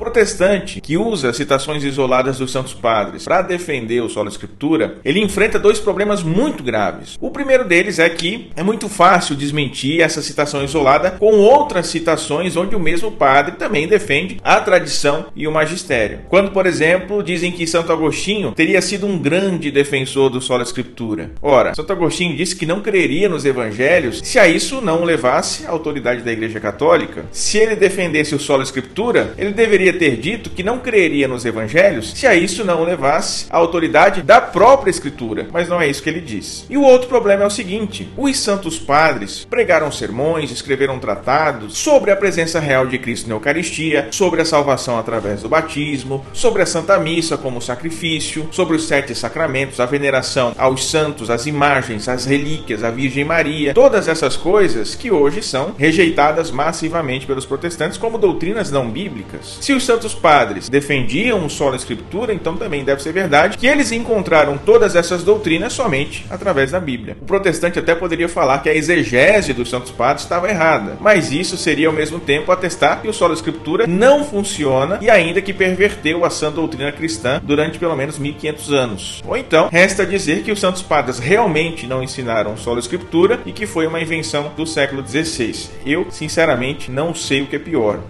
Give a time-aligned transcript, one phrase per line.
[0.00, 5.58] protestante que usa citações isoladas dos Santos Padres para defender o solo escritura, ele enfrenta
[5.58, 7.18] dois problemas muito graves.
[7.20, 12.56] O primeiro deles é que é muito fácil desmentir essa citação isolada com outras citações
[12.56, 16.20] onde o mesmo padre também defende a tradição e o magistério.
[16.30, 21.32] Quando, por exemplo, dizem que Santo Agostinho teria sido um grande defensor do solo escritura.
[21.42, 25.70] Ora, Santo Agostinho disse que não creria nos evangelhos se a isso não levasse a
[25.70, 27.26] autoridade da Igreja Católica.
[27.30, 32.12] Se ele defendesse o solo escritura, ele deveria ter dito que não creria nos evangelhos
[32.14, 35.48] se a isso não levasse a autoridade da própria escritura.
[35.52, 36.66] Mas não é isso que ele diz.
[36.68, 42.10] E o outro problema é o seguinte: os santos padres pregaram sermões, escreveram tratados sobre
[42.10, 46.66] a presença real de Cristo na Eucaristia, sobre a salvação através do batismo, sobre a
[46.66, 52.24] Santa Missa como sacrifício, sobre os sete sacramentos, a veneração aos santos, as imagens, as
[52.24, 58.18] relíquias, a Virgem Maria, todas essas coisas que hoje são rejeitadas massivamente pelos protestantes como
[58.18, 59.58] doutrinas não bíblicas.
[59.60, 63.92] Se os santos padres defendiam o solo escritura, então também deve ser verdade que eles
[63.92, 67.16] encontraram todas essas doutrinas somente através da Bíblia.
[67.20, 71.56] O protestante até poderia falar que a exegese dos santos padres estava errada, mas isso
[71.56, 76.24] seria ao mesmo tempo atestar que o solo escritura não funciona e ainda que perverteu
[76.24, 79.22] a sã doutrina cristã durante pelo menos 1500 anos.
[79.26, 83.66] Ou então, resta dizer que os santos padres realmente não ensinaram solo escritura e que
[83.66, 85.70] foi uma invenção do século XVI.
[85.84, 88.00] Eu, sinceramente, não sei o que é pior